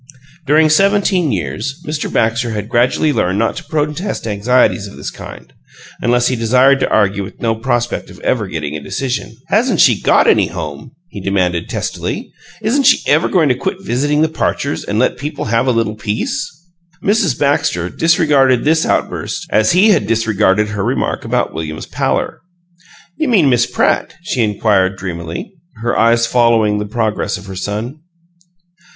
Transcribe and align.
During 0.47 0.67
seventeen 0.71 1.31
years 1.31 1.79
Mr. 1.85 2.11
Baxter 2.11 2.49
had 2.53 2.69
gradually 2.69 3.13
learned 3.13 3.37
not 3.37 3.55
to 3.57 3.63
protest 3.63 4.25
anxieties 4.25 4.87
of 4.87 4.97
this 4.97 5.11
kind, 5.11 5.53
unless 6.01 6.27
he 6.27 6.35
desired 6.35 6.79
to 6.79 6.89
argue 6.89 7.23
with 7.23 7.39
no 7.39 7.53
prospect 7.53 8.09
of 8.09 8.19
ever 8.21 8.47
getting 8.47 8.75
a 8.75 8.81
decision. 8.81 9.37
"Hasn't 9.49 9.79
she 9.79 10.01
got 10.01 10.25
any 10.25 10.47
HOME?" 10.47 10.93
he 11.09 11.21
demanded, 11.21 11.69
testily. 11.69 12.31
"Isn't 12.63 12.85
she 12.87 13.07
ever 13.07 13.29
going 13.29 13.47
to 13.49 13.53
quit 13.53 13.77
visiting 13.83 14.23
the 14.23 14.27
Parchers 14.27 14.83
and 14.83 14.97
let 14.97 15.19
people 15.19 15.45
have 15.45 15.67
a 15.67 15.71
little 15.71 15.93
peace?" 15.93 16.49
Mrs. 17.03 17.37
Baxter 17.37 17.87
disregarded 17.87 18.63
this 18.63 18.87
outburst 18.87 19.45
as 19.51 19.73
he 19.73 19.89
had 19.91 20.07
disregarded 20.07 20.69
her 20.69 20.83
remark 20.83 21.23
about 21.25 21.53
William's 21.53 21.85
pallor. 21.85 22.41
"You 23.17 23.27
mean 23.27 23.51
Miss 23.51 23.67
Pratt?" 23.67 24.15
she 24.23 24.41
inquired, 24.41 24.97
dreamily, 24.97 25.53
her 25.83 25.95
eyes 25.95 26.25
following 26.25 26.79
the 26.79 26.85
progress 26.87 27.37
of 27.37 27.45
her 27.45 27.55
son. 27.55 27.99